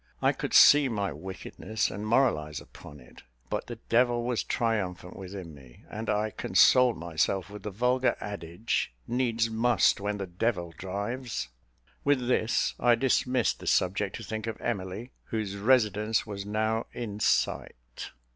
[0.19, 5.53] I could see my wickedness, and moralise upon it; but the devil was triumphant within
[5.53, 11.49] me, and I consoled myself with the vulgar adage, "Needs must when the devil drives."
[12.03, 17.19] With this, I dismissed the subject to think of Emily, whose residence was now in
[17.19, 18.09] sight.